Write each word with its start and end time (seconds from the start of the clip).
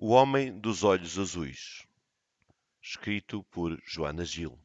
O 0.00 0.10
Homem 0.10 0.56
dos 0.56 0.84
Olhos 0.84 1.18
Azuis, 1.18 1.84
escrito 2.80 3.42
por 3.50 3.76
Joana 3.84 4.24
Gil. 4.24 4.56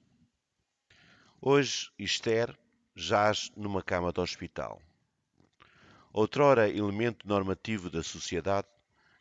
Hoje 1.41 1.89
Esther 1.97 2.55
jaz 2.95 3.51
numa 3.57 3.81
cama 3.81 4.13
de 4.13 4.21
hospital. 4.21 4.79
Outrora 6.13 6.69
elemento 6.69 7.27
normativo 7.27 7.89
da 7.89 8.03
sociedade, 8.03 8.67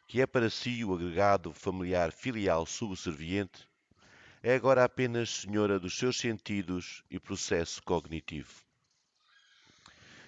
que 0.06 0.21
é 0.21 0.27
para 0.27 0.51
si 0.51 0.85
o 0.85 0.92
agregado 0.92 1.51
familiar 1.51 2.13
filial 2.13 2.67
subserviente, 2.67 3.67
é 4.42 4.54
agora 4.54 4.85
apenas 4.85 5.31
senhora 5.31 5.81
dos 5.81 5.97
seus 5.97 6.19
sentidos 6.19 7.03
e 7.10 7.19
processo 7.19 7.83
cognitivo. 7.83 8.63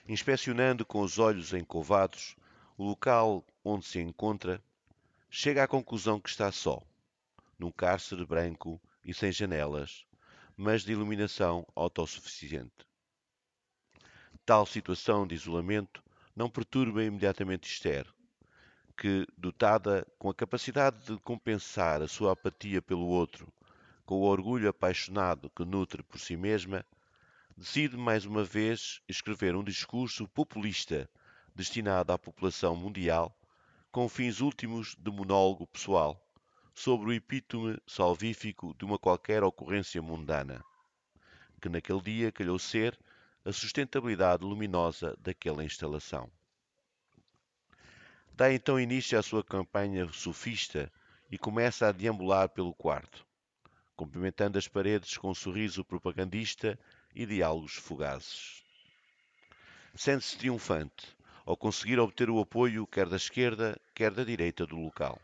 Inspecionando 0.09 0.87
com 0.87 1.03
os 1.03 1.19
olhos 1.19 1.53
encovados 1.53 2.35
o 2.75 2.85
local 2.85 3.45
onde 3.63 3.85
se 3.85 4.01
encontra, 4.01 4.65
chega 5.37 5.65
à 5.65 5.67
conclusão 5.67 6.21
que 6.21 6.29
está 6.29 6.53
só, 6.53 6.81
num 7.59 7.73
cárcere 7.73 8.25
branco 8.25 8.81
e 9.05 9.13
sem 9.13 9.33
janelas, 9.33 10.07
mas 10.57 10.83
de 10.83 10.93
iluminação 10.93 11.67
autossuficiente. 11.75 12.87
Tal 14.47 14.65
situação 14.65 15.27
de 15.27 15.35
isolamento 15.35 16.05
não 16.37 16.49
perturba 16.49 17.03
imediatamente 17.03 17.69
Esther, 17.69 18.07
que, 18.97 19.27
dotada 19.37 20.07
com 20.21 20.31
a 20.31 20.35
capacidade 20.35 21.05
de 21.05 21.19
compensar 21.19 22.01
a 22.01 22.07
sua 22.07 22.31
apatia 22.31 22.81
pelo 22.81 23.09
outro, 23.09 23.53
com 24.07 24.15
o 24.15 24.27
orgulho 24.27 24.69
apaixonado 24.69 25.51
que 25.51 25.65
nutre 25.65 26.05
por 26.05 26.21
si 26.21 26.37
mesma, 26.37 26.87
decide 27.57 27.97
mais 27.97 28.25
uma 28.25 28.45
vez 28.45 29.03
escrever 29.09 29.57
um 29.57 29.65
discurso 29.65 30.29
populista 30.29 31.11
destinado 31.57 32.13
à 32.13 32.19
população 32.19 32.77
mundial 32.77 33.37
com 33.95 34.09
fins 34.09 34.41
últimos 34.41 34.97
de 34.99 35.09
monólogo 35.09 35.69
pessoal, 35.69 36.21
sobre 36.75 37.11
o 37.11 37.13
epítome 37.13 37.79
salvífico 37.87 38.75
de 38.77 38.85
uma 38.85 38.99
qualquer 38.99 39.45
ocorrência 39.45 40.03
mundana, 40.03 40.65
que 41.63 41.69
naquele 41.69 42.01
dia 42.01 42.33
calhou 42.33 42.59
ser 42.59 42.99
a 43.45 43.53
sustentabilidade 43.53 44.45
luminosa 44.45 45.17
daquela 45.21 45.65
instalação. 45.65 46.29
Dá 48.33 48.53
então 48.53 48.81
início 48.81 49.17
à 49.17 49.23
sua 49.23 49.45
campanha 49.45 50.09
sofista 50.09 50.93
e 51.31 51.39
começa 51.39 51.87
a 51.87 51.93
deambular 51.93 52.49
pelo 52.49 52.75
quarto, 52.75 53.25
cumprimentando 53.95 54.59
as 54.59 54.67
paredes 54.67 55.17
com 55.17 55.31
um 55.31 55.35
sorriso 55.35 55.85
propagandista 55.85 56.77
e 57.15 57.25
diálogos 57.25 57.75
fugazes. 57.75 58.65
Sente-se 59.95 60.37
triunfante, 60.37 61.17
ao 61.45 61.57
conseguir 61.57 61.99
obter 61.99 62.31
o 62.31 62.41
apoio 62.41 62.87
quer 62.87 63.09
da 63.09 63.17
esquerda, 63.17 63.79
quer 63.95 64.11
da 64.11 64.25
direita 64.25 64.67
do 64.67 64.77
local. 64.77 65.21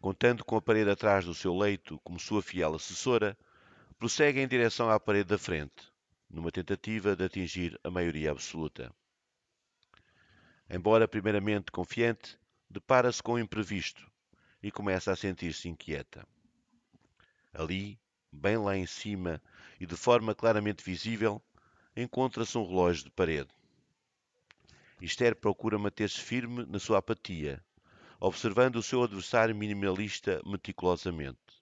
Contando 0.00 0.44
com 0.44 0.56
a 0.56 0.62
parede 0.62 0.90
atrás 0.90 1.24
do 1.24 1.34
seu 1.34 1.56
leito 1.56 1.98
como 2.04 2.18
sua 2.18 2.42
fiel 2.42 2.74
assessora, 2.74 3.36
prossegue 3.98 4.40
em 4.40 4.48
direção 4.48 4.90
à 4.90 4.98
parede 4.98 5.28
da 5.28 5.38
frente, 5.38 5.92
numa 6.30 6.50
tentativa 6.50 7.14
de 7.14 7.24
atingir 7.24 7.78
a 7.84 7.90
maioria 7.90 8.30
absoluta. 8.30 8.92
Embora 10.68 11.06
primeiramente 11.06 11.70
confiante, 11.70 12.38
depara-se 12.70 13.22
com 13.22 13.34
o 13.34 13.38
imprevisto 13.38 14.10
e 14.62 14.70
começa 14.70 15.12
a 15.12 15.16
sentir-se 15.16 15.68
inquieta. 15.68 16.26
Ali, 17.52 18.00
bem 18.32 18.56
lá 18.56 18.76
em 18.76 18.86
cima 18.86 19.42
e 19.78 19.86
de 19.86 19.96
forma 19.96 20.34
claramente 20.34 20.82
visível, 20.82 21.42
encontra-se 21.94 22.56
um 22.56 22.66
relógio 22.66 23.04
de 23.04 23.10
parede. 23.10 23.50
Esther 25.04 25.34
procura 25.34 25.76
manter-se 25.76 26.20
firme 26.20 26.64
na 26.64 26.78
sua 26.78 26.98
apatia, 26.98 27.60
observando 28.20 28.76
o 28.76 28.82
seu 28.84 29.02
adversário 29.02 29.52
minimalista 29.52 30.40
meticulosamente, 30.46 31.60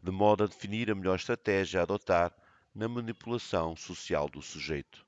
de 0.00 0.12
modo 0.12 0.44
a 0.44 0.46
definir 0.46 0.88
a 0.88 0.94
melhor 0.94 1.16
estratégia 1.16 1.80
a 1.80 1.82
adotar 1.82 2.32
na 2.72 2.88
manipulação 2.88 3.74
social 3.74 4.28
do 4.28 4.40
sujeito. 4.40 5.04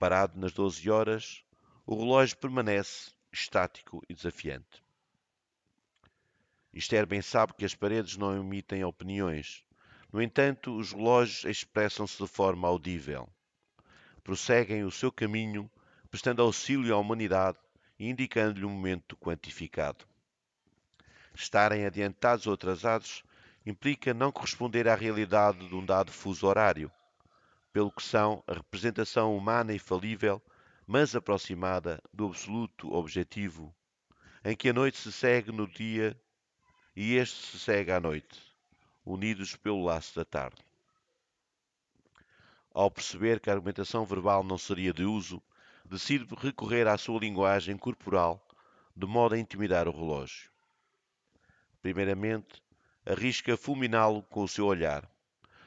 Parado 0.00 0.36
nas 0.36 0.52
12 0.52 0.90
horas, 0.90 1.44
o 1.86 1.94
relógio 1.94 2.38
permanece 2.38 3.12
estático 3.32 4.02
e 4.08 4.14
desafiante. 4.14 4.82
Esther 6.74 7.06
bem 7.06 7.22
sabe 7.22 7.54
que 7.54 7.64
as 7.64 7.76
paredes 7.76 8.16
não 8.16 8.36
emitem 8.36 8.82
opiniões. 8.82 9.64
No 10.12 10.20
entanto, 10.20 10.76
os 10.76 10.90
relógios 10.90 11.44
expressam-se 11.44 12.20
de 12.20 12.28
forma 12.28 12.66
audível. 12.66 13.28
Prosseguem 14.24 14.82
o 14.82 14.90
seu 14.90 15.12
caminho 15.12 15.70
prestando 16.10 16.42
auxílio 16.42 16.94
à 16.94 16.98
humanidade 16.98 17.58
e 17.98 18.08
indicando-lhe 18.08 18.64
um 18.64 18.70
momento 18.70 19.16
quantificado. 19.16 20.04
Estarem 21.34 21.86
adiantados 21.86 22.46
ou 22.46 22.54
atrasados 22.54 23.22
implica 23.64 24.12
não 24.12 24.32
corresponder 24.32 24.88
à 24.88 24.94
realidade 24.94 25.68
de 25.68 25.74
um 25.74 25.84
dado 25.84 26.10
fuso 26.10 26.46
horário, 26.46 26.90
pelo 27.72 27.92
que 27.92 28.02
são 28.02 28.42
a 28.46 28.54
representação 28.54 29.36
humana 29.36 29.72
e 29.72 29.78
falível, 29.78 30.42
mas 30.86 31.14
aproximada 31.14 32.02
do 32.12 32.26
absoluto 32.26 32.92
objetivo, 32.92 33.72
em 34.44 34.56
que 34.56 34.70
a 34.70 34.72
noite 34.72 34.98
se 34.98 35.12
segue 35.12 35.52
no 35.52 35.68
dia 35.68 36.20
e 36.96 37.14
este 37.14 37.46
se 37.46 37.58
segue 37.58 37.92
à 37.92 38.00
noite, 38.00 38.42
unidos 39.04 39.54
pelo 39.54 39.84
laço 39.84 40.16
da 40.16 40.24
tarde. 40.24 40.60
Ao 42.72 42.90
perceber 42.90 43.38
que 43.38 43.50
a 43.50 43.52
argumentação 43.52 44.04
verbal 44.04 44.42
não 44.42 44.58
seria 44.58 44.92
de 44.92 45.04
uso, 45.04 45.42
decide 45.90 46.24
recorrer 46.36 46.86
à 46.86 46.96
sua 46.96 47.18
linguagem 47.18 47.76
corporal 47.76 48.46
de 48.94 49.06
modo 49.08 49.34
a 49.34 49.38
intimidar 49.38 49.88
o 49.88 49.90
relógio. 49.90 50.48
Primeiramente, 51.82 52.62
arrisca 53.04 53.56
fulminá-lo 53.56 54.22
com 54.22 54.44
o 54.44 54.48
seu 54.48 54.66
olhar, 54.66 55.10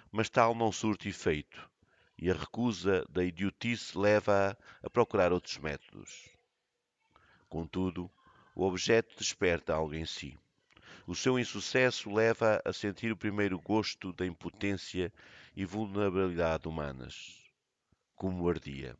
mas 0.09 0.29
tal 0.29 0.55
não 0.55 0.71
surte 0.71 1.09
efeito, 1.09 1.69
e 2.17 2.31
a 2.31 2.33
recusa 2.33 3.05
da 3.09 3.21
idiotice 3.21 3.97
leva-a 3.97 4.55
a 4.81 4.89
procurar 4.89 5.33
outros 5.33 5.57
métodos. 5.57 6.29
Contudo, 7.49 8.09
o 8.55 8.63
objeto 8.63 9.17
desperta 9.17 9.73
algo 9.73 9.93
em 9.93 10.05
si. 10.05 10.39
O 11.05 11.13
seu 11.13 11.37
insucesso 11.37 12.09
leva 12.09 12.61
a 12.63 12.71
sentir 12.71 13.11
o 13.11 13.17
primeiro 13.17 13.59
gosto 13.59 14.13
da 14.13 14.25
impotência 14.25 15.11
e 15.53 15.65
vulnerabilidade 15.65 16.65
humanas, 16.65 17.43
como 18.15 18.47
ardia. 18.47 18.97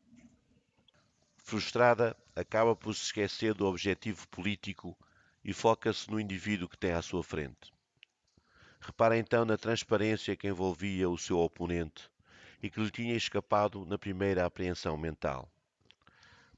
Frustrada, 1.46 2.16
acaba 2.34 2.74
por 2.74 2.96
se 2.96 3.04
esquecer 3.04 3.54
do 3.54 3.66
objetivo 3.68 4.26
político 4.30 4.98
e 5.44 5.52
foca-se 5.52 6.10
no 6.10 6.18
indivíduo 6.18 6.70
que 6.70 6.78
tem 6.78 6.94
à 6.94 7.02
sua 7.02 7.22
frente. 7.22 7.72
Repara 8.80 9.18
então 9.18 9.44
na 9.44 9.58
transparência 9.58 10.38
que 10.38 10.48
envolvia 10.48 11.10
o 11.10 11.18
seu 11.18 11.38
oponente 11.38 12.10
e 12.62 12.70
que 12.70 12.80
lhe 12.80 12.90
tinha 12.90 13.14
escapado 13.14 13.86
na 13.86 13.98
primeira 13.98 14.46
apreensão 14.46 14.98
mental. 14.98 15.52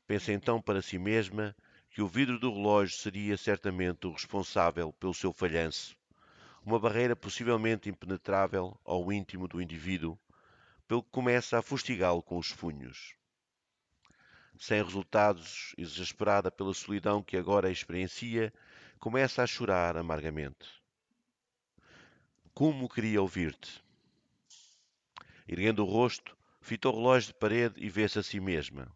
Pensa 0.06 0.32
então 0.32 0.62
para 0.62 0.84
si 0.84 1.00
mesma 1.00 1.56
que 1.90 2.04
o 2.04 2.08
vidro 2.08 2.40
do 2.40 2.54
relógio 2.54 2.96
seria 2.96 3.36
certamente 3.38 4.06
o 4.06 4.12
responsável 4.12 4.94
pelo 4.94 5.16
seu 5.16 5.34
falhanço, 5.34 5.98
uma 6.64 6.80
barreira 6.80 7.16
possivelmente 7.16 7.90
impenetrável 7.90 8.80
ao 8.86 9.12
íntimo 9.12 9.48
do 9.48 9.60
indivíduo, 9.60 10.18
pelo 10.88 11.02
que 11.02 11.10
começa 11.10 11.58
a 11.58 11.64
fustigá-lo 11.64 12.22
com 12.22 12.38
os 12.38 12.54
punhos 12.54 13.16
sem 14.60 14.84
resultados, 14.84 15.74
exasperada 15.78 16.50
pela 16.50 16.74
solidão 16.74 17.22
que 17.22 17.38
agora 17.38 17.72
experiencia, 17.72 18.54
começa 19.00 19.44
a 19.44 19.48
chorar 19.48 19.98
amargamente. 19.98 20.82
Como 22.54 22.90
queria 22.90 23.22
ouvir-te? 23.22 23.84
Erguendo 25.48 25.84
o 25.84 25.86
rosto, 25.86 26.36
fita 26.62 26.90
o 26.90 26.92
relógio 26.92 27.34
de 27.34 27.40
parede 27.40 27.76
e 27.78 27.90
vê-se 27.90 28.18
a 28.18 28.24
si 28.24 28.40
mesma. 28.40 28.92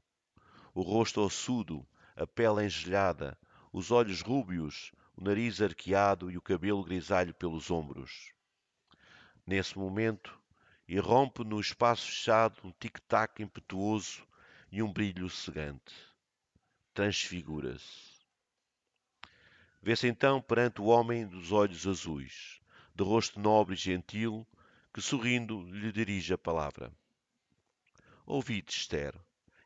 O 0.74 0.82
rosto 0.82 1.22
ossudo, 1.22 1.86
a 2.16 2.26
pele 2.26 2.66
engelhada, 2.66 3.38
os 3.72 3.92
olhos 3.92 4.22
rúbios, 4.22 4.92
o 5.16 5.24
nariz 5.24 5.62
arqueado 5.62 6.32
e 6.32 6.38
o 6.38 6.42
cabelo 6.42 6.84
grisalho 6.84 7.34
pelos 7.34 7.70
ombros. 7.70 8.32
Nesse 9.46 9.78
momento, 9.78 10.40
irrompe 10.88 11.44
no 11.44 11.60
espaço 11.60 12.08
fechado 12.08 12.56
um 12.64 12.72
tic-tac 12.72 13.44
impetuoso 13.44 14.26
e 14.72 14.82
um 14.84 14.92
brilho 14.92 15.30
cegante. 15.30 15.94
Transfigura-se. 16.94 18.20
Vê-se 19.82 20.08
então 20.08 20.42
perante 20.42 20.82
o 20.82 20.86
homem 20.86 21.26
dos 21.26 21.52
olhos 21.52 21.88
azuis, 21.88 22.60
de 22.94 23.04
rosto 23.04 23.40
nobre 23.40 23.76
e 23.76 23.78
gentil, 23.78 24.46
que 24.94 25.02
sorrindo 25.02 25.62
lhe 25.72 25.92
dirige 25.92 26.34
a 26.34 26.38
palavra. 26.38 26.92
Ouvi-te, 28.26 28.78
Esther, 28.78 29.16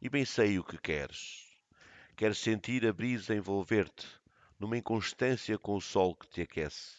e 0.01 0.07
bem 0.07 0.23
sei 0.23 0.59
o 0.59 0.63
que 0.63 0.77
queres. 0.77 1.57
Queres 2.15 2.37
sentir 2.37 2.85
a 2.85 2.93
brisa 2.93 3.33
envolver-te, 3.33 4.07
numa 4.59 4.77
inconstância 4.77 5.57
com 5.57 5.75
o 5.75 5.81
sol 5.81 6.15
que 6.15 6.27
te 6.27 6.41
aquece. 6.41 6.95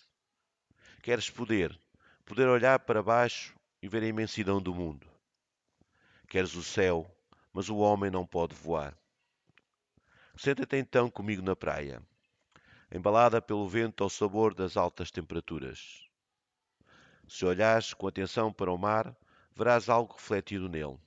Queres 1.03 1.31
poder, 1.31 1.79
poder 2.25 2.49
olhar 2.49 2.81
para 2.81 3.03
baixo 3.03 3.55
e 3.81 3.89
ver 3.89 4.03
a 4.03 4.09
imensidão 4.09 4.61
do 4.61 4.75
mundo. 4.75 5.07
Queres 6.29 6.55
o 6.55 6.63
céu, 6.63 7.14
mas 7.55 7.69
o 7.71 7.77
homem 7.77 8.11
não 8.11 8.27
pode 8.27 8.55
voar. 8.55 8.99
Senta-te 10.37 10.77
então 10.77 11.09
comigo 11.09 11.41
na 11.41 11.55
praia. 11.55 12.03
embalada 12.91 13.41
pelo 13.41 13.69
vento 13.69 14.05
ao 14.05 14.11
sabor 14.11 14.55
das 14.55 14.77
altas 14.77 15.11
temperaturas. 15.11 16.07
Se 17.27 17.45
olhares 17.45 17.95
com 17.95 18.07
atenção 18.07 18.53
para 18.53 18.71
o 18.73 18.77
mar, 18.77 19.17
verás 19.55 19.89
algo 19.89 20.15
refletido 20.15 20.69
nele. 20.69 20.99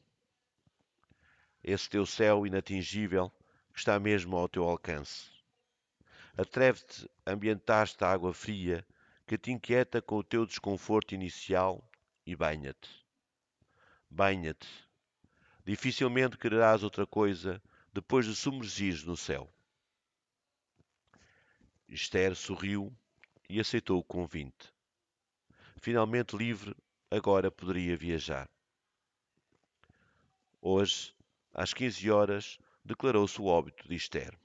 Esse 1.64 1.90
teu 1.90 2.06
céu 2.06 2.48
inatingível 2.48 3.30
que 3.74 3.80
está 3.80 4.00
mesmo 4.00 4.36
ao 4.38 4.50
teu 4.50 4.64
alcance. 4.64 5.30
Atreve-te 6.38 7.10
a 7.26 7.32
ambientar-te 7.32 8.04
água 8.04 8.34
fria 8.34 8.86
que 9.26 9.38
te 9.38 9.52
inquieta 9.52 10.02
com 10.02 10.18
o 10.18 10.24
teu 10.24 10.46
desconforto 10.46 11.14
inicial 11.14 11.84
e 12.26 12.36
banha-te. 12.36 12.90
Banha-te. 14.10 14.87
Dificilmente 15.68 16.38
quererás 16.38 16.82
outra 16.82 17.06
coisa 17.06 17.62
depois 17.92 18.26
de 18.26 18.34
submergires 18.34 19.04
no 19.04 19.18
céu. 19.18 19.54
Esther 21.90 22.38
sorriu 22.38 22.96
e 23.50 23.60
aceitou 23.60 24.00
o 24.00 24.04
convite. 24.04 24.74
Finalmente 25.82 26.38
livre, 26.38 26.74
agora 27.12 27.52
poderia 27.52 27.98
viajar. 27.98 28.50
Hoje, 30.62 31.14
às 31.54 31.74
15 31.74 32.12
horas, 32.12 32.58
declarou-se 32.82 33.42
o 33.42 33.48
óbito 33.48 33.90
de 33.90 33.96
Esther. 33.96 34.40